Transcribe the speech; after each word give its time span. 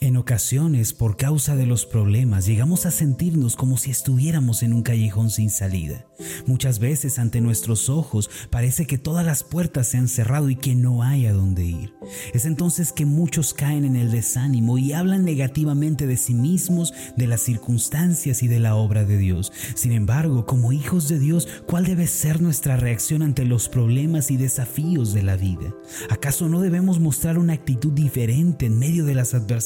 En 0.00 0.16
ocasiones, 0.16 0.92
por 0.92 1.16
causa 1.16 1.56
de 1.56 1.66
los 1.66 1.86
problemas, 1.86 2.46
llegamos 2.46 2.86
a 2.86 2.90
sentirnos 2.90 3.56
como 3.56 3.76
si 3.76 3.90
estuviéramos 3.90 4.62
en 4.62 4.72
un 4.72 4.82
callejón 4.82 5.30
sin 5.30 5.50
salida. 5.50 6.06
Muchas 6.46 6.78
veces 6.78 7.18
ante 7.18 7.40
nuestros 7.40 7.88
ojos 7.88 8.30
parece 8.50 8.86
que 8.86 8.98
todas 8.98 9.26
las 9.26 9.42
puertas 9.42 9.88
se 9.88 9.98
han 9.98 10.08
cerrado 10.08 10.50
y 10.50 10.56
que 10.56 10.74
no 10.74 11.02
hay 11.02 11.26
a 11.26 11.32
dónde 11.32 11.64
ir. 11.64 11.94
Es 12.32 12.44
entonces 12.44 12.92
que 12.92 13.06
muchos 13.06 13.54
caen 13.54 13.84
en 13.84 13.96
el 13.96 14.10
desánimo 14.10 14.78
y 14.78 14.92
hablan 14.92 15.24
negativamente 15.24 16.06
de 16.06 16.16
sí 16.16 16.34
mismos, 16.34 16.92
de 17.16 17.26
las 17.26 17.40
circunstancias 17.40 18.42
y 18.42 18.48
de 18.48 18.60
la 18.60 18.76
obra 18.76 19.04
de 19.04 19.18
Dios. 19.18 19.52
Sin 19.74 19.92
embargo, 19.92 20.46
como 20.46 20.72
hijos 20.72 21.08
de 21.08 21.18
Dios, 21.18 21.48
¿cuál 21.66 21.84
debe 21.84 22.06
ser 22.06 22.40
nuestra 22.40 22.76
reacción 22.76 23.22
ante 23.22 23.44
los 23.44 23.68
problemas 23.68 24.30
y 24.30 24.36
desafíos 24.36 25.12
de 25.12 25.22
la 25.22 25.36
vida? 25.36 25.74
¿Acaso 26.10 26.48
no 26.48 26.60
debemos 26.60 27.00
mostrar 27.00 27.38
una 27.38 27.54
actitud 27.54 27.92
diferente 27.92 28.66
en 28.66 28.78
medio 28.78 29.04
de 29.04 29.14
las 29.14 29.34
adversidades? 29.34 29.63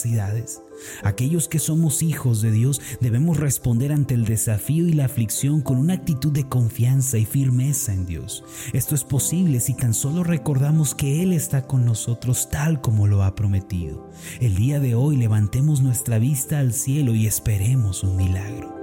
Aquellos 1.02 1.48
que 1.48 1.58
somos 1.58 2.02
hijos 2.02 2.40
de 2.40 2.50
Dios 2.50 2.80
debemos 3.00 3.38
responder 3.38 3.92
ante 3.92 4.14
el 4.14 4.24
desafío 4.24 4.86
y 4.86 4.92
la 4.92 5.06
aflicción 5.06 5.60
con 5.60 5.78
una 5.78 5.94
actitud 5.94 6.32
de 6.32 6.48
confianza 6.48 7.18
y 7.18 7.24
firmeza 7.24 7.92
en 7.92 8.06
Dios. 8.06 8.44
Esto 8.72 8.94
es 8.94 9.04
posible 9.04 9.60
si 9.60 9.74
tan 9.74 9.94
solo 9.94 10.22
recordamos 10.22 10.94
que 10.94 11.22
Él 11.22 11.32
está 11.32 11.66
con 11.66 11.84
nosotros 11.84 12.48
tal 12.50 12.80
como 12.80 13.06
lo 13.06 13.22
ha 13.22 13.34
prometido. 13.34 14.10
El 14.40 14.54
día 14.54 14.80
de 14.80 14.94
hoy 14.94 15.16
levantemos 15.16 15.82
nuestra 15.82 16.18
vista 16.18 16.58
al 16.58 16.72
cielo 16.72 17.14
y 17.14 17.26
esperemos 17.26 18.04
un 18.04 18.16
milagro. 18.16 18.78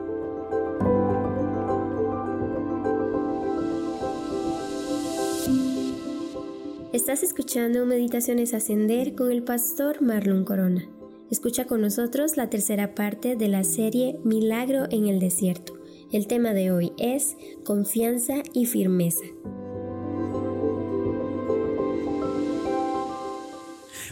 Estás 6.95 7.23
escuchando 7.23 7.85
Meditaciones 7.85 8.53
Ascender 8.53 9.15
con 9.15 9.29
el 9.29 9.43
pastor 9.43 10.01
Marlon 10.01 10.45
Corona. 10.45 10.87
Escucha 11.31 11.65
con 11.65 11.81
nosotros 11.81 12.37
la 12.37 12.49
tercera 12.51 12.93
parte 12.93 13.35
de 13.35 13.47
la 13.47 13.63
serie 13.63 14.19
Milagro 14.23 14.85
en 14.91 15.07
el 15.07 15.19
Desierto. 15.19 15.73
El 16.11 16.27
tema 16.27 16.53
de 16.53 16.71
hoy 16.71 16.93
es 16.99 17.35
confianza 17.63 18.43
y 18.53 18.67
firmeza. 18.67 19.25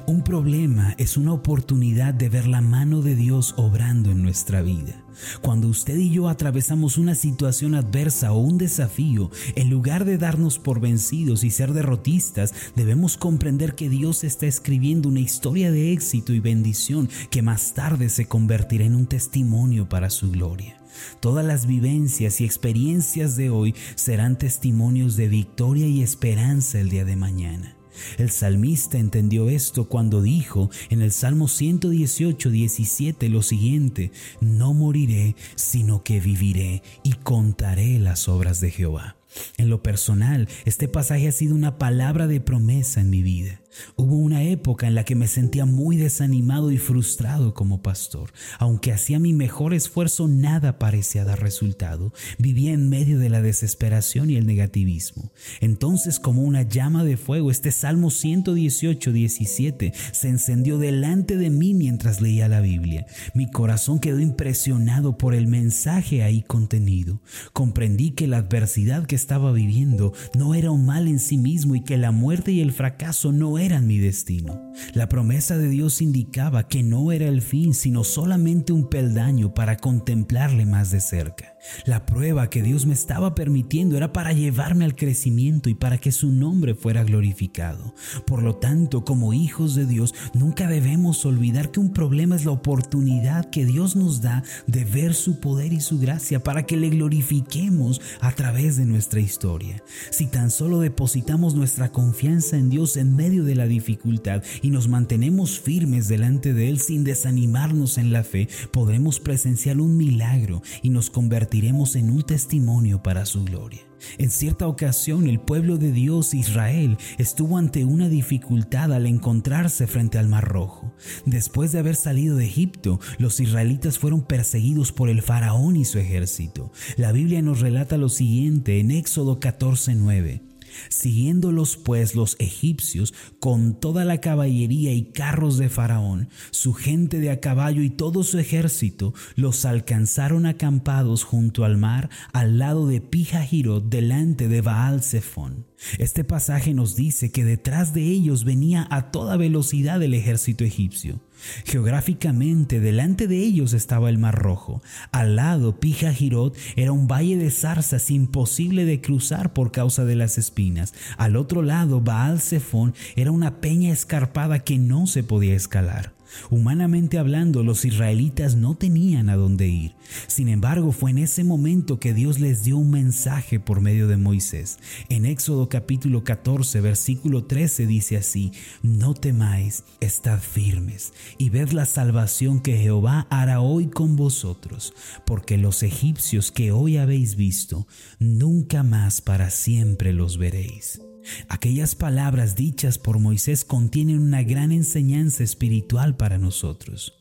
Un 0.05 0.21
problema 0.21 0.95
es 0.97 1.15
una 1.15 1.31
oportunidad 1.31 2.13
de 2.13 2.27
ver 2.27 2.45
la 2.45 2.59
mano 2.59 3.01
de 3.01 3.15
Dios 3.15 3.53
obrando 3.55 4.11
en 4.11 4.21
nuestra 4.21 4.61
vida. 4.61 5.01
Cuando 5.41 5.69
usted 5.69 5.97
y 5.97 6.09
yo 6.09 6.27
atravesamos 6.27 6.97
una 6.97 7.15
situación 7.15 7.73
adversa 7.73 8.33
o 8.33 8.39
un 8.39 8.57
desafío, 8.57 9.31
en 9.55 9.69
lugar 9.69 10.03
de 10.03 10.17
darnos 10.17 10.59
por 10.59 10.81
vencidos 10.81 11.45
y 11.45 11.51
ser 11.51 11.71
derrotistas, 11.71 12.53
debemos 12.75 13.15
comprender 13.15 13.75
que 13.75 13.87
Dios 13.87 14.25
está 14.25 14.45
escribiendo 14.45 15.07
una 15.07 15.21
historia 15.21 15.71
de 15.71 15.93
éxito 15.93 16.33
y 16.33 16.41
bendición 16.41 17.07
que 17.29 17.41
más 17.41 17.73
tarde 17.73 18.09
se 18.09 18.25
convertirá 18.27 18.83
en 18.83 18.95
un 18.95 19.05
testimonio 19.05 19.87
para 19.87 20.09
su 20.09 20.31
gloria. 20.31 20.81
Todas 21.21 21.45
las 21.45 21.65
vivencias 21.65 22.41
y 22.41 22.45
experiencias 22.45 23.37
de 23.37 23.49
hoy 23.49 23.73
serán 23.95 24.37
testimonios 24.37 25.15
de 25.15 25.29
victoria 25.29 25.87
y 25.87 26.03
esperanza 26.03 26.81
el 26.81 26.89
día 26.89 27.05
de 27.05 27.15
mañana. 27.15 27.77
El 28.17 28.29
salmista 28.29 28.97
entendió 28.97 29.49
esto 29.49 29.87
cuando 29.87 30.21
dijo 30.21 30.69
en 30.89 31.01
el 31.01 31.11
Salmo 31.11 31.47
118, 31.47 32.49
17 32.49 33.29
lo 33.29 33.41
siguiente, 33.41 34.11
no 34.41 34.73
moriré, 34.73 35.35
sino 35.55 36.03
que 36.03 36.19
viviré 36.19 36.83
y 37.03 37.13
contaré 37.13 37.99
las 37.99 38.27
obras 38.27 38.59
de 38.59 38.71
Jehová. 38.71 39.17
En 39.57 39.69
lo 39.69 39.81
personal, 39.81 40.47
este 40.65 40.87
pasaje 40.87 41.27
ha 41.27 41.31
sido 41.31 41.55
una 41.55 41.77
palabra 41.77 42.27
de 42.27 42.39
promesa 42.39 43.01
en 43.01 43.09
mi 43.09 43.23
vida. 43.23 43.62
Hubo 43.95 44.15
una 44.15 44.43
época 44.43 44.87
en 44.87 44.95
la 44.95 45.03
que 45.03 45.15
me 45.15 45.27
sentía 45.27 45.65
muy 45.65 45.97
desanimado 45.97 46.71
y 46.71 46.77
frustrado 46.77 47.53
como 47.53 47.81
pastor. 47.81 48.31
Aunque 48.59 48.91
hacía 48.91 49.19
mi 49.19 49.33
mejor 49.33 49.73
esfuerzo, 49.73 50.27
nada 50.27 50.79
parecía 50.79 51.23
dar 51.23 51.41
resultado. 51.41 52.13
Vivía 52.37 52.73
en 52.73 52.89
medio 52.89 53.19
de 53.19 53.29
la 53.29 53.41
desesperación 53.41 54.29
y 54.29 54.35
el 54.35 54.45
negativismo. 54.45 55.31
Entonces, 55.61 56.19
como 56.19 56.43
una 56.43 56.63
llama 56.63 57.03
de 57.03 57.17
fuego, 57.17 57.51
este 57.51 57.71
Salmo 57.71 58.09
118, 58.09 59.11
17 59.11 59.93
se 60.11 60.27
encendió 60.27 60.77
delante 60.77 61.37
de 61.37 61.49
mí 61.49 61.73
mientras 61.73 62.21
leía 62.21 62.47
la 62.47 62.61
Biblia. 62.61 63.05
Mi 63.33 63.49
corazón 63.49 63.99
quedó 63.99 64.19
impresionado 64.19 65.17
por 65.17 65.33
el 65.33 65.47
mensaje 65.47 66.23
ahí 66.23 66.43
contenido. 66.43 67.21
Comprendí 67.53 68.11
que 68.11 68.27
la 68.27 68.37
adversidad 68.37 69.05
que 69.05 69.15
estaba 69.15 69.51
viviendo 69.51 70.13
no 70.35 70.55
era 70.55 70.71
un 70.71 70.85
mal 70.85 71.07
en 71.07 71.19
sí 71.19 71.37
mismo 71.37 71.75
y 71.75 71.81
que 71.81 71.97
la 71.97 72.11
muerte 72.11 72.51
y 72.51 72.61
el 72.61 72.71
fracaso 72.71 73.31
no 73.31 73.57
eran 73.57 73.62
mi 73.81 73.97
destino. 73.97 74.71
La 74.93 75.07
promesa 75.07 75.57
de 75.57 75.69
Dios 75.69 76.01
indicaba 76.01 76.67
que 76.67 76.83
no 76.83 77.13
era 77.13 77.27
el 77.27 77.41
fin, 77.41 77.73
sino 77.73 78.03
solamente 78.03 78.73
un 78.73 78.89
peldaño 78.89 79.53
para 79.53 79.77
contemplarle 79.77 80.65
más 80.65 80.91
de 80.91 80.99
cerca. 80.99 81.52
La 81.85 82.05
prueba 82.05 82.49
que 82.49 82.61
Dios 82.61 82.85
me 82.85 82.93
estaba 82.93 83.35
permitiendo 83.35 83.95
era 83.97 84.13
para 84.13 84.33
llevarme 84.33 84.85
al 84.85 84.95
crecimiento 84.95 85.69
y 85.69 85.75
para 85.75 85.97
que 85.97 86.11
su 86.11 86.31
nombre 86.31 86.75
fuera 86.75 87.03
glorificado. 87.03 87.93
Por 88.25 88.43
lo 88.43 88.55
tanto, 88.55 89.05
como 89.05 89.33
hijos 89.33 89.75
de 89.75 89.85
Dios, 89.85 90.13
nunca 90.33 90.67
debemos 90.67 91.25
olvidar 91.25 91.71
que 91.71 91.79
un 91.79 91.93
problema 91.93 92.35
es 92.35 92.45
la 92.45 92.51
oportunidad 92.51 93.49
que 93.49 93.65
Dios 93.65 93.95
nos 93.95 94.21
da 94.21 94.43
de 94.67 94.83
ver 94.83 95.13
su 95.13 95.39
poder 95.39 95.73
y 95.73 95.81
su 95.81 95.99
gracia 95.99 96.43
para 96.43 96.65
que 96.65 96.77
le 96.77 96.89
glorifiquemos 96.89 98.01
a 98.19 98.31
través 98.31 98.77
de 98.77 98.85
nuestra 98.85 99.19
historia. 99.19 99.83
Si 100.09 100.27
tan 100.27 100.51
solo 100.51 100.79
depositamos 100.79 101.55
nuestra 101.55 101.91
confianza 101.91 102.57
en 102.57 102.69
Dios 102.69 102.97
en 102.97 103.15
medio 103.15 103.43
de 103.43 103.55
la 103.55 103.67
dificultad 103.67 104.43
y 104.61 104.69
nos 104.69 104.87
mantenemos 104.87 105.59
firmes 105.59 106.07
delante 106.07 106.53
de 106.53 106.69
Él 106.69 106.79
sin 106.79 107.03
desanimarnos 107.03 107.97
en 107.97 108.11
la 108.11 108.23
fe, 108.23 108.47
podremos 108.71 109.19
presenciar 109.19 109.79
un 109.79 109.97
milagro 109.97 110.61
y 110.81 110.89
nos 110.89 111.09
convertiremos 111.09 111.52
en 111.53 112.09
un 112.09 112.23
testimonio 112.23 113.03
para 113.03 113.27
su 113.27 113.43
gloria. 113.43 113.81
En 114.17 114.31
cierta 114.31 114.67
ocasión 114.67 115.27
el 115.27 115.39
pueblo 115.39 115.77
de 115.77 115.91
Dios 115.91 116.33
Israel 116.33 116.97
estuvo 117.19 117.57
ante 117.57 117.85
una 117.85 118.09
dificultad 118.09 118.91
al 118.91 119.05
encontrarse 119.05 119.85
frente 119.85 120.17
al 120.17 120.27
Mar 120.27 120.47
Rojo. 120.47 120.93
Después 121.27 121.71
de 121.71 121.79
haber 121.79 121.95
salido 121.95 122.37
de 122.37 122.45
Egipto, 122.45 122.99
los 123.19 123.39
israelitas 123.39 123.99
fueron 123.99 124.23
perseguidos 124.23 124.91
por 124.91 125.09
el 125.09 125.21
faraón 125.21 125.75
y 125.75 125.85
su 125.85 125.99
ejército. 125.99 126.71
La 126.97 127.11
Biblia 127.11 127.43
nos 127.43 127.59
relata 127.59 127.97
lo 127.97 128.09
siguiente 128.09 128.79
en 128.79 128.89
Éxodo 128.89 129.39
14:9. 129.39 130.52
Siguiéndolos 130.89 131.77
pues 131.77 132.15
los 132.15 132.35
egipcios 132.39 133.13
con 133.39 133.79
toda 133.79 134.05
la 134.05 134.19
caballería 134.19 134.93
y 134.93 135.11
carros 135.11 135.57
de 135.57 135.69
Faraón, 135.69 136.29
su 136.51 136.73
gente 136.73 137.19
de 137.19 137.31
a 137.31 137.39
caballo 137.39 137.81
y 137.81 137.89
todo 137.89 138.23
su 138.23 138.39
ejército, 138.39 139.13
los 139.35 139.65
alcanzaron 139.65 140.45
acampados 140.45 141.23
junto 141.23 141.65
al 141.65 141.77
mar, 141.77 142.09
al 142.31 142.59
lado 142.59 142.87
de 142.87 143.01
Pijajirot, 143.01 143.89
delante 143.89 144.47
de 144.47 144.61
Baal 144.61 145.03
Zephon. 145.03 145.65
Este 145.97 146.23
pasaje 146.23 146.73
nos 146.73 146.95
dice 146.95 147.31
que 147.31 147.43
detrás 147.43 147.93
de 147.93 148.03
ellos 148.03 148.45
venía 148.45 148.87
a 148.89 149.11
toda 149.11 149.37
velocidad 149.37 150.01
el 150.01 150.13
ejército 150.13 150.63
egipcio. 150.63 151.19
Geográficamente, 151.65 152.79
delante 152.79 153.27
de 153.27 153.37
ellos 153.37 153.73
estaba 153.73 154.09
el 154.09 154.17
Mar 154.17 154.35
Rojo. 154.35 154.81
Al 155.11 155.35
lado, 155.35 155.79
Pijajirot 155.79 156.57
era 156.75 156.91
un 156.91 157.07
valle 157.07 157.37
de 157.37 157.51
zarzas 157.51 158.11
imposible 158.11 158.85
de 158.85 159.01
cruzar 159.01 159.53
por 159.53 159.71
causa 159.71 160.05
de 160.05 160.15
las 160.15 160.37
espinas. 160.37 160.93
Al 161.17 161.35
otro 161.35 161.61
lado, 161.61 162.01
Baal 162.01 162.39
Zephon 162.39 162.93
era 163.15 163.31
una 163.31 163.61
peña 163.61 163.91
escarpada 163.91 164.59
que 164.59 164.77
no 164.77 165.07
se 165.07 165.23
podía 165.23 165.55
escalar. 165.55 166.13
Humanamente 166.49 167.17
hablando, 167.17 167.63
los 167.63 167.85
israelitas 167.85 168.55
no 168.55 168.75
tenían 168.75 169.29
a 169.29 169.35
dónde 169.35 169.67
ir. 169.67 169.95
Sin 170.27 170.49
embargo, 170.49 170.91
fue 170.91 171.11
en 171.11 171.19
ese 171.19 171.43
momento 171.43 171.99
que 171.99 172.13
Dios 172.13 172.39
les 172.39 172.63
dio 172.63 172.77
un 172.77 172.91
mensaje 172.91 173.59
por 173.59 173.81
medio 173.81 174.07
de 174.07 174.17
Moisés. 174.17 174.79
En 175.09 175.25
Éxodo 175.25 175.69
capítulo 175.69 176.23
14, 176.23 176.81
versículo 176.81 177.45
13 177.45 177.87
dice 177.87 178.17
así, 178.17 178.51
No 178.81 179.13
temáis, 179.13 179.83
estad 179.99 180.39
firmes 180.39 181.13
y 181.37 181.49
ved 181.49 181.71
la 181.71 181.85
salvación 181.85 182.59
que 182.59 182.77
Jehová 182.77 183.27
hará 183.29 183.61
hoy 183.61 183.87
con 183.87 184.15
vosotros, 184.15 184.93
porque 185.25 185.57
los 185.57 185.83
egipcios 185.83 186.51
que 186.51 186.71
hoy 186.71 186.97
habéis 186.97 187.35
visto, 187.35 187.87
nunca 188.19 188.83
más 188.83 189.21
para 189.21 189.49
siempre 189.49 190.13
los 190.13 190.37
veréis. 190.37 191.01
Aquellas 191.49 191.95
palabras 191.95 192.55
dichas 192.55 192.97
por 192.97 193.19
Moisés 193.19 193.63
contienen 193.65 194.19
una 194.19 194.43
gran 194.43 194.71
enseñanza 194.71 195.43
espiritual 195.43 196.15
para 196.15 196.37
nosotros. 196.37 197.13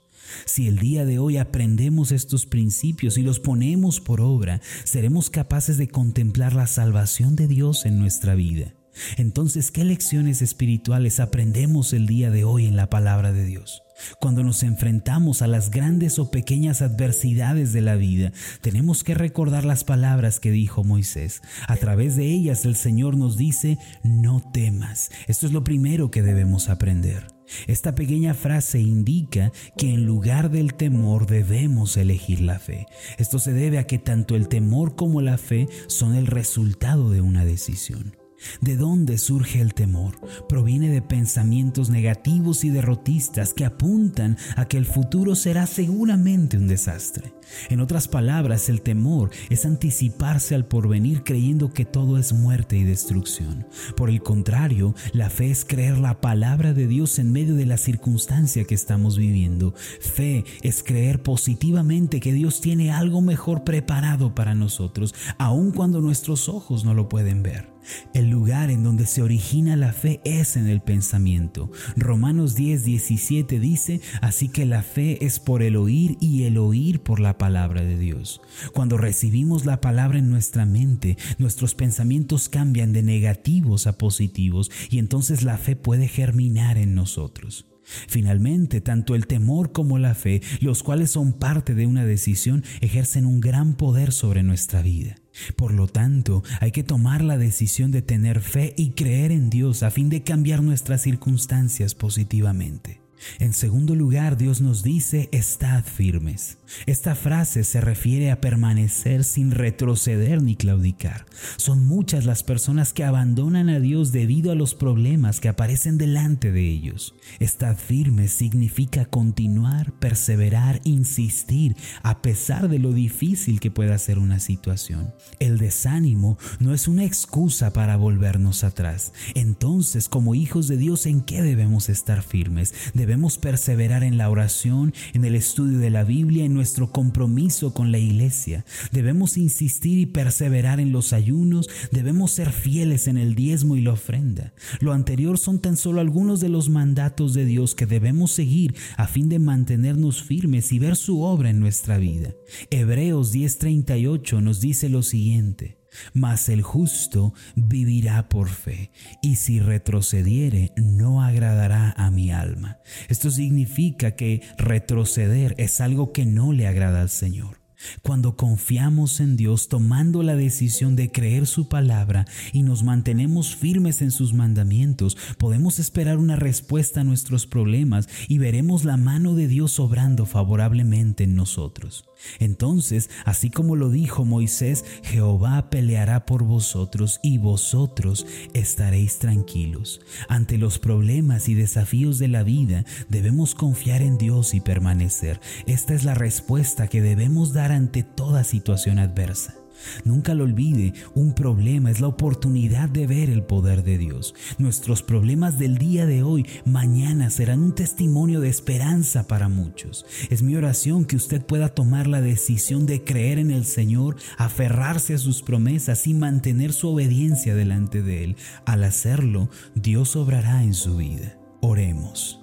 Si 0.47 0.67
el 0.67 0.79
día 0.79 1.05
de 1.05 1.19
hoy 1.19 1.37
aprendemos 1.37 2.13
estos 2.13 2.47
principios 2.47 3.19
y 3.19 3.23
los 3.23 3.41
ponemos 3.41 4.01
por 4.01 4.21
obra, 4.21 4.61
seremos 4.85 5.31
capaces 5.31 5.77
de 5.77 5.89
contemplar 5.89 6.55
la 6.55 6.67
salvación 6.67 7.37
de 7.37 7.49
Dios 7.49 7.85
en 7.85 7.99
nuestra 7.99 8.35
vida. 8.35 8.75
Entonces, 9.17 9.71
¿qué 9.71 9.85
lecciones 9.85 10.43
espirituales 10.43 11.21
aprendemos 11.21 11.93
el 11.93 12.07
día 12.07 12.31
de 12.31 12.45
hoy 12.45 12.67
en 12.67 12.77
la 12.77 12.91
palabra 12.91 13.33
de 13.33 13.45
Dios? 13.45 13.83
Cuando 14.21 14.43
nos 14.43 14.63
enfrentamos 14.63 15.43
a 15.43 15.47
las 15.47 15.71
grandes 15.71 16.19
o 16.19 16.31
pequeñas 16.31 16.83
adversidades 16.83 17.73
de 17.73 17.81
la 17.81 17.97
vida, 17.97 18.33
tenemos 18.61 19.05
que 19.05 19.15
recordar 19.15 19.65
las 19.65 19.85
palabras 19.85 20.41
que 20.41 20.51
dijo 20.51 20.85
Moisés. 20.85 21.43
A 21.69 21.77
través 21.77 22.17
de 22.17 22.27
ellas 22.27 22.65
el 22.65 22.77
Señor 22.77 23.17
nos 23.17 23.37
dice, 23.37 23.79
no 24.03 24.41
temas. 24.53 25.11
Esto 25.27 25.47
es 25.47 25.53
lo 25.53 25.65
primero 25.65 26.11
que 26.11 26.23
debemos 26.23 26.69
aprender. 26.69 27.27
Esta 27.67 27.95
pequeña 27.95 28.35
frase 28.35 28.81
indica 28.81 29.53
que 29.77 29.93
en 29.93 30.07
lugar 30.07 30.51
del 30.51 30.75
temor 30.75 31.27
debemos 31.27 31.97
elegir 31.97 32.41
la 32.41 32.59
fe. 32.59 32.87
Esto 33.19 33.39
se 33.39 33.53
debe 33.53 33.79
a 33.79 33.87
que 33.87 33.99
tanto 33.99 34.37
el 34.37 34.49
temor 34.49 34.97
como 34.97 35.21
la 35.21 35.39
fe 35.39 35.69
son 35.89 36.15
el 36.15 36.27
resultado 36.27 37.11
de 37.11 37.21
una 37.21 37.45
decisión. 37.45 38.22
¿De 38.61 38.77
dónde 38.77 39.19
surge 39.19 39.61
el 39.61 39.75
temor? 39.75 40.15
Proviene 40.49 40.91
de 40.91 41.03
pensamientos 41.03 41.91
negativos 41.91 42.65
y 42.65 42.71
derrotistas 42.71 43.55
que 43.55 43.65
apuntan 43.65 44.37
a 44.57 44.67
que 44.67 44.77
el 44.77 44.87
futuro 44.87 45.35
será 45.35 45.67
seguramente 45.67 46.57
un 46.57 46.69
desastre. 46.69 47.35
En 47.69 47.81
otras 47.81 48.09
palabras, 48.09 48.69
el 48.69 48.83
temor 48.83 49.31
es 49.51 49.67
anticiparse 49.67 50.55
al 50.55 50.67
porvenir 50.67 51.23
creyendo 51.23 51.73
que 51.73 51.85
todo 51.85 52.19
es 52.19 52.33
muerte 52.33 52.77
y 52.77 52.85
destrucción. 52.85 53.67
Por 53.97 54.11
el 54.11 54.23
contrario, 54.23 54.95
la 55.13 55.31
fe 55.31 55.51
es 55.51 55.65
creer 55.65 55.99
la 55.99 56.21
palabra 56.21 56.73
de 56.73 56.87
Dios 56.87 57.19
en 57.19 57.33
medio 57.33 57.55
de 57.55 57.67
la 57.67 57.77
circunstancia 57.77 58.65
que 58.65 58.75
estamos 58.75 59.19
viviendo. 59.19 59.75
Fe 60.01 60.45
es 60.63 60.83
creer 60.83 61.23
positivamente 61.23 62.21
que 62.21 62.33
Dios 62.33 62.61
tiene 62.61 62.93
algo 62.93 63.21
mejor 63.21 63.65
preparado 63.65 64.35
para 64.35 64.55
nosotros, 64.55 65.15
aun 65.39 65.73
cuando 65.73 66.01
nuestros 66.01 66.49
ojos 66.49 66.85
no 66.85 66.95
lo 66.95 67.09
pueden 67.09 67.43
ver. 67.43 67.73
El 68.15 68.31
lugar 68.31 68.71
en 68.71 68.83
donde 68.83 69.07
se 69.07 69.23
origina 69.23 69.77
la 69.77 69.93
fe 69.93 70.21
es 70.25 70.57
en 70.57 70.67
el 70.67 70.81
pensamiento. 70.81 71.71
Romanos 71.97 72.55
10, 72.55 72.85
17 72.85 73.61
dice, 73.61 74.01
así 74.21 74.49
que 74.49 74.67
la 74.67 74.83
fe 74.83 75.25
es 75.25 75.39
por 75.39 75.63
el 75.63 75.77
oír 75.77 76.17
y 76.21 76.45
el 76.45 76.59
oír 76.59 77.01
por 77.01 77.21
la 77.21 77.39
palabra 77.39 77.83
de 77.83 77.99
Dios. 77.99 78.41
Cuando 78.73 78.99
recibimos 78.99 79.65
la 79.67 79.81
palabra 79.81 80.19
en 80.19 80.31
nuestra 80.31 80.67
mente, 80.67 81.17
nuestros 81.39 81.75
pensamientos 81.75 82.49
cambian 82.49 82.93
de 82.93 83.03
negativos 83.03 83.87
a 83.87 83.99
positivos 83.99 84.71
y 84.91 84.99
entonces 84.99 85.43
la 85.43 85.59
fe 85.59 85.77
puede 85.77 86.09
germinar 86.09 86.79
en 86.79 86.95
nosotros. 86.95 87.67
Finalmente, 88.09 88.81
tanto 88.81 89.15
el 89.15 89.27
temor 89.27 89.73
como 89.73 89.99
la 89.99 90.15
fe, 90.15 90.41
los 90.61 90.83
cuales 90.83 91.11
son 91.11 91.33
parte 91.33 91.75
de 91.75 91.87
una 91.87 92.05
decisión, 92.05 92.65
ejercen 92.81 93.27
un 93.27 93.41
gran 93.41 93.75
poder 93.75 94.13
sobre 94.13 94.43
nuestra 94.43 94.83
vida. 94.83 95.17
Por 95.57 95.73
lo 95.73 95.87
tanto, 95.87 96.43
hay 96.61 96.73
que 96.73 96.83
tomar 96.83 97.23
la 97.23 97.39
decisión 97.39 97.91
de 97.91 98.03
tener 98.03 98.41
fe 98.41 98.75
y 98.77 98.91
creer 98.91 99.33
en 99.33 99.51
Dios 99.51 99.83
a 99.83 99.91
fin 99.91 100.09
de 100.09 100.23
cambiar 100.23 100.63
nuestras 100.63 101.03
circunstancias 101.03 101.95
positivamente. 101.95 103.01
En 103.39 103.53
segundo 103.53 103.95
lugar, 103.95 104.37
Dios 104.37 104.61
nos 104.61 104.83
dice, 104.83 105.29
estad 105.33 105.85
firmes. 105.85 106.59
Esta 106.87 107.15
frase 107.15 107.65
se 107.65 107.81
refiere 107.81 108.31
a 108.31 108.41
permanecer 108.41 109.25
sin 109.25 109.51
retroceder 109.51 110.43
ni 110.43 110.57
claudicar. 110.57 111.27
Son 111.57 111.87
muchas 111.87 112.25
las 112.25 112.43
personas 112.43 112.93
que 112.93 113.05
abandonan 113.05 113.69
a 113.69 113.81
Dios 113.81 114.13
debido 114.13 114.53
a 114.53 114.55
los 114.55 114.75
problemas 114.75 115.41
que 115.41 115.49
aparecen 115.49 115.99
delante 115.99 116.53
de 116.53 116.69
ellos. 116.69 117.15
Estad 117.39 117.77
firmes 117.77 118.33
significa 118.33 119.05
continuar, 119.05 119.93
perseverar, 119.93 120.81
insistir, 120.85 121.77
a 122.03 122.23
pesar 122.23 122.69
de 122.69 122.79
lo 122.79 122.93
difícil 122.93 123.61
que 123.61 123.71
pueda 123.71 123.97
ser 123.99 124.19
una 124.19 124.41
situación. 124.41 125.13
El 125.39 125.59
desánimo 125.59 126.39
no 126.61 126.75
es 126.75 126.89
una 126.89 127.05
excusa 127.05 127.73
para 127.73 127.97
volvernos 127.97 128.65
atrás. 128.65 129.13
Entonces, 129.35 130.09
como 130.09 130.35
hijos 130.35 130.69
de 130.69 130.77
Dios, 130.77 131.07
¿en 131.07 131.21
qué 131.21 131.43
debemos 131.43 131.89
estar 131.89 132.23
firmes? 132.23 132.75
Debemos 132.95 133.39
perseverar 133.39 134.05
en 134.05 134.19
la 134.19 134.31
oración, 134.31 134.95
en 135.13 135.25
el 135.25 135.35
estudio 135.35 135.79
de 135.79 135.91
la 135.91 136.05
Biblia, 136.05 136.45
en 136.45 136.55
nuestro 136.63 136.93
compromiso 136.93 137.75
con 137.75 137.91
la 137.91 137.99
iglesia. 137.99 138.65
Debemos 138.93 139.37
insistir 139.37 139.99
y 139.99 140.07
perseverar 140.07 140.79
en 140.79 140.93
los 140.93 141.13
ayunos, 141.13 141.69
debemos 141.91 142.31
ser 142.31 142.53
fieles 142.53 143.09
en 143.09 143.19
el 143.19 143.35
diezmo 143.35 143.75
y 143.75 143.81
la 143.81 143.95
ofrenda. 143.95 144.55
Lo 144.79 144.93
anterior 144.93 145.39
son 145.39 145.59
tan 145.59 145.77
solo 145.77 146.01
algunos 146.01 146.39
de 146.39 146.51
los 146.51 146.69
mandatos 146.69 147.35
de 147.35 147.47
Dios 147.47 147.75
que 147.75 147.85
debemos 147.85 148.31
seguir 148.31 148.77
a 148.97 149.09
fin 149.09 149.29
de 149.29 149.41
mantenernos 149.41 150.23
firmes 150.23 150.71
y 150.71 150.79
ver 150.79 150.95
su 150.95 151.23
obra 151.23 151.51
en 151.51 151.59
nuestra 151.59 151.99
vida. 151.99 152.33
Hebreos 152.71 153.33
10:38 153.33 154.41
nos 154.41 154.61
dice 154.61 154.89
lo 154.89 155.03
siguiente. 155.03 155.82
Mas 156.13 156.49
el 156.49 156.63
justo 156.63 157.35
vivirá 157.55 158.29
por 158.29 158.49
fe, 158.49 158.91
y 159.23 159.37
si 159.37 159.61
retrocediere 159.61 160.73
no 160.77 161.23
agradará 161.23 161.95
a 161.97 162.11
mi 162.11 162.31
alma. 162.31 162.79
Esto 163.09 163.31
significa 163.31 164.13
que 164.13 164.43
retroceder 164.59 165.55
es 165.59 165.81
algo 165.81 166.13
que 166.13 166.25
no 166.25 166.53
le 166.53 166.67
agrada 166.67 167.01
al 167.01 167.11
Señor. 167.11 167.63
Cuando 168.03 168.37
confiamos 168.37 169.21
en 169.21 169.37
Dios 169.37 169.69
tomando 169.69 170.23
la 170.23 170.37
decisión 170.37 170.97
de 170.97 171.11
creer 171.11 171.47
su 171.47 171.69
palabra 171.69 172.27
y 172.53 172.63
nos 172.63 172.83
mantenemos 172.83 173.57
firmes 173.57 174.03
en 174.03 174.11
sus 174.11 174.35
mandamientos, 174.35 175.17
podemos 175.39 175.79
esperar 175.79 176.19
una 176.19 176.37
respuesta 176.37 177.01
a 177.01 177.05
nuestros 177.05 177.47
problemas 177.47 178.09
y 178.29 178.39
veremos 178.39 178.85
la 178.85 178.97
mano 178.97 179.35
de 179.35 179.49
Dios 179.49 179.81
obrando 179.81 180.27
favorablemente 180.27 181.25
en 181.25 181.35
nosotros. 181.35 182.05
Entonces, 182.39 183.11
así 183.25 183.51
como 183.51 183.77
lo 183.77 183.91
dijo 183.91 184.25
Moisés, 184.25 184.85
Jehová 185.03 185.71
peleará 185.71 186.27
por 186.27 186.45
vosotros 186.45 187.21
y 187.23 187.39
vosotros 187.39 188.27
estaréis 188.55 189.19
tranquilos. 189.19 190.01
Ante 190.29 190.59
los 190.59 190.79
problemas 190.79 191.49
y 191.49 191.55
desafíos 191.55 192.19
de 192.19 192.29
la 192.29 192.43
vida, 192.43 192.85
debemos 193.09 193.55
confiar 193.55 194.03
en 194.03 194.19
Dios 194.19 194.55
y 194.55 194.61
permanecer. 194.61 195.41
Esta 195.67 195.95
es 195.95 196.05
la 196.05 196.15
respuesta 196.15 196.89
que 196.89 197.03
debemos 197.03 197.53
dar 197.53 197.73
ante 197.73 198.03
toda 198.03 198.45
situación 198.45 198.99
adversa. 198.99 199.62
Nunca 200.05 200.35
lo 200.35 200.45
olvide, 200.45 200.93
un 201.15 201.35
problema 201.35 201.91
es 201.91 202.01
la 202.01 202.09
oportunidad 202.09 202.89
de 202.89 203.07
ver 203.07 203.31
el 203.31 203.43
poder 203.43 203.83
de 203.83 203.99
Dios. 203.99 204.35
Nuestros 204.59 205.03
problemas 205.03 205.59
del 205.59 205.79
día 205.79 206.07
de 206.07 206.23
hoy, 206.23 206.47
mañana 206.65 207.31
serán 207.31 207.63
un 207.63 207.75
testimonio 207.75 208.41
de 208.41 208.49
esperanza 208.49 209.27
para 209.27 209.49
muchos. 209.49 210.05
Es 210.31 210.43
mi 210.43 210.57
oración 210.57 211.05
que 211.05 211.17
usted 211.17 211.43
pueda 211.43 211.69
tomar 211.69 212.07
la 212.07 212.21
decisión 212.21 212.87
de 212.87 213.05
creer 213.05 213.39
en 213.39 213.51
el 213.51 213.65
Señor, 213.65 214.17
aferrarse 214.39 215.15
a 215.15 215.19
sus 215.19 215.43
promesas 215.43 216.07
y 216.07 216.15
mantener 216.15 216.73
su 216.73 216.89
obediencia 216.89 217.55
delante 217.55 218.03
de 218.03 218.25
Él. 218.25 218.37
Al 218.65 218.85
hacerlo, 218.85 219.51
Dios 219.75 220.17
obrará 220.17 220.63
en 220.63 220.75
su 220.75 220.97
vida. 220.97 221.39
Oremos. 221.61 222.41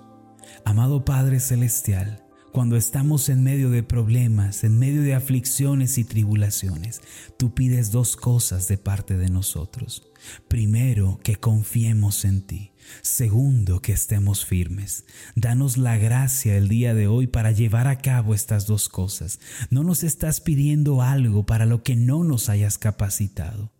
Amado 0.65 1.05
Padre 1.05 1.39
Celestial, 1.39 2.23
cuando 2.51 2.75
estamos 2.75 3.29
en 3.29 3.43
medio 3.43 3.69
de 3.69 3.83
problemas, 3.83 4.63
en 4.63 4.79
medio 4.79 5.01
de 5.01 5.13
aflicciones 5.13 5.97
y 5.97 6.03
tribulaciones, 6.03 7.01
tú 7.37 7.53
pides 7.53 7.91
dos 7.91 8.15
cosas 8.15 8.67
de 8.67 8.77
parte 8.77 9.17
de 9.17 9.29
nosotros. 9.29 10.07
Primero, 10.47 11.19
que 11.23 11.35
confiemos 11.35 12.25
en 12.25 12.41
ti. 12.41 12.71
Segundo, 13.01 13.81
que 13.81 13.93
estemos 13.93 14.45
firmes. 14.45 15.05
Danos 15.35 15.77
la 15.77 15.97
gracia 15.97 16.57
el 16.57 16.67
día 16.67 16.93
de 16.93 17.07
hoy 17.07 17.27
para 17.27 17.51
llevar 17.51 17.87
a 17.87 17.99
cabo 17.99 18.33
estas 18.33 18.65
dos 18.65 18.89
cosas. 18.89 19.39
No 19.69 19.83
nos 19.83 20.03
estás 20.03 20.41
pidiendo 20.41 21.01
algo 21.01 21.45
para 21.45 21.65
lo 21.65 21.83
que 21.83 21.95
no 21.95 22.23
nos 22.23 22.49
hayas 22.49 22.77
capacitado. 22.77 23.71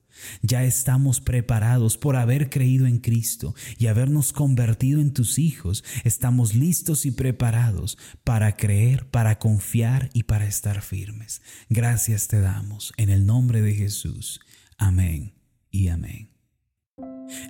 Ya 0.41 0.63
estamos 0.63 1.21
preparados 1.21 1.97
por 1.97 2.15
haber 2.15 2.49
creído 2.49 2.85
en 2.85 2.99
Cristo 2.99 3.55
y 3.77 3.87
habernos 3.87 4.33
convertido 4.33 5.01
en 5.01 5.13
tus 5.13 5.39
hijos. 5.39 5.83
Estamos 6.03 6.55
listos 6.55 7.05
y 7.05 7.11
preparados 7.11 7.97
para 8.23 8.55
creer, 8.55 9.09
para 9.09 9.39
confiar 9.39 10.09
y 10.13 10.23
para 10.23 10.45
estar 10.45 10.81
firmes. 10.81 11.41
Gracias 11.69 12.27
te 12.27 12.39
damos 12.39 12.93
en 12.97 13.09
el 13.09 13.25
nombre 13.25 13.61
de 13.61 13.73
Jesús. 13.73 14.39
Amén 14.77 15.33
y 15.71 15.89
amén. 15.89 16.29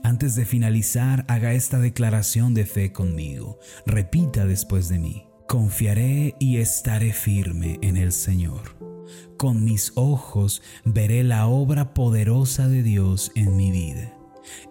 Antes 0.03 0.35
de 0.35 0.45
finalizar, 0.45 1.25
haga 1.27 1.53
esta 1.53 1.79
declaración 1.79 2.53
de 2.53 2.65
fe 2.65 2.91
conmigo. 2.91 3.59
Repita 3.85 4.45
después 4.45 4.89
de 4.89 4.99
mí. 4.99 5.25
Confiaré 5.47 6.35
y 6.39 6.57
estaré 6.57 7.13
firme 7.13 7.79
en 7.81 7.97
el 7.97 8.11
Señor 8.11 8.88
con 9.37 9.63
mis 9.63 9.91
ojos 9.95 10.61
veré 10.83 11.23
la 11.23 11.47
obra 11.47 11.93
poderosa 11.93 12.67
de 12.67 12.83
Dios 12.83 13.31
en 13.35 13.55
mi 13.55 13.71
vida. 13.71 14.13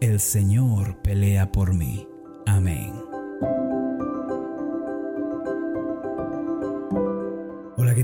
El 0.01 0.21
Señor 0.21 1.01
pelea 1.03 1.53
por 1.53 1.75
mí. 1.75 2.07
Amén. 2.47 3.08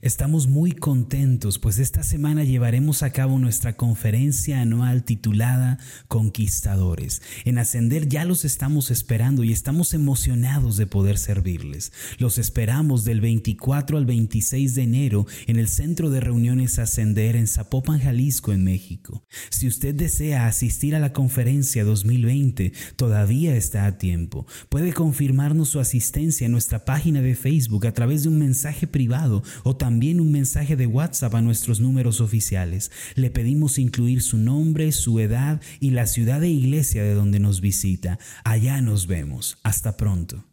Estamos 0.00 0.46
muy 0.46 0.70
contentos, 0.72 1.58
pues 1.58 1.80
esta 1.80 2.04
semana 2.04 2.44
llevaremos 2.44 3.02
a 3.02 3.10
cabo 3.10 3.40
nuestra 3.40 3.76
conferencia 3.76 4.60
anual 4.60 5.02
titulada 5.02 5.78
Conquistadores. 6.06 7.20
En 7.44 7.58
Ascender 7.58 8.08
ya 8.08 8.24
los 8.24 8.44
estamos 8.44 8.92
esperando 8.92 9.42
y 9.42 9.50
estamos 9.50 9.94
emocionados 9.94 10.76
de 10.76 10.86
poder 10.86 11.18
servirles. 11.18 11.92
Los 12.18 12.38
esperamos 12.38 13.02
del 13.02 13.20
24 13.20 13.98
al 13.98 14.06
26 14.06 14.76
de 14.76 14.82
enero 14.82 15.26
en 15.48 15.58
el 15.58 15.66
Centro 15.66 16.10
de 16.10 16.20
Reuniones 16.20 16.78
Ascender 16.78 17.34
en 17.34 17.48
Zapopan, 17.48 17.98
Jalisco, 17.98 18.52
en 18.52 18.62
México. 18.62 19.26
Si 19.50 19.66
usted 19.66 19.96
desea 19.96 20.46
asistir 20.46 20.94
a 20.94 21.00
la 21.00 21.12
conferencia 21.12 21.82
2020, 21.82 22.72
todavía 22.94 23.56
está 23.56 23.84
a 23.86 23.98
tiempo. 23.98 24.46
Puede 24.68 24.92
confirmarnos 24.92 25.70
su 25.70 25.80
asistencia 25.80 26.44
en 26.44 26.52
nuestra 26.52 26.84
página 26.84 27.20
de 27.20 27.34
Facebook 27.34 27.84
a 27.88 27.92
través 27.92 28.22
de 28.22 28.28
un 28.28 28.38
mensaje 28.38 28.86
privado 28.86 29.42
o 29.64 29.74
también 29.74 29.87
también 29.88 30.20
un 30.20 30.30
mensaje 30.30 30.76
de 30.76 30.86
WhatsApp 30.86 31.34
a 31.34 31.40
nuestros 31.40 31.80
números 31.80 32.20
oficiales. 32.20 32.90
Le 33.14 33.30
pedimos 33.30 33.78
incluir 33.78 34.20
su 34.20 34.36
nombre, 34.36 34.92
su 34.92 35.18
edad 35.18 35.62
y 35.80 35.92
la 35.92 36.06
ciudad 36.06 36.42
de 36.42 36.50
iglesia 36.50 37.02
de 37.02 37.14
donde 37.14 37.38
nos 37.38 37.62
visita. 37.62 38.18
Allá 38.44 38.82
nos 38.82 39.06
vemos. 39.06 39.56
Hasta 39.62 39.96
pronto. 39.96 40.47